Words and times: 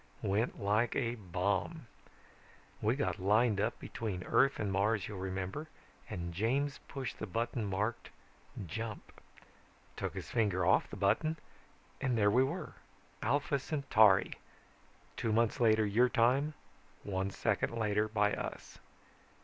Went 0.23 0.59
like 0.59 0.95
a 0.95 1.13
bomb. 1.13 1.85
We 2.81 2.95
got 2.95 3.19
lined 3.19 3.61
up 3.61 3.77
between 3.79 4.23
Earth 4.23 4.57
and 4.59 4.71
Mars, 4.71 5.07
you'll 5.07 5.19
remember, 5.19 5.67
and 6.09 6.33
James 6.33 6.79
pushed 6.87 7.19
the 7.19 7.27
button 7.27 7.65
marked 7.67 8.09
'Jump'. 8.65 9.21
Took 9.97 10.15
his 10.15 10.31
finger 10.31 10.65
off 10.65 10.89
the 10.89 10.95
button 10.97 11.37
and 12.01 12.17
there 12.17 12.31
we 12.31 12.43
were: 12.43 12.73
Alpha 13.21 13.59
Centauri. 13.59 14.33
Two 15.17 15.31
months 15.31 15.59
later 15.59 15.85
your 15.85 16.09
time, 16.09 16.55
one 17.03 17.29
second 17.29 17.77
later 17.77 18.07
by 18.07 18.33
us. 18.33 18.79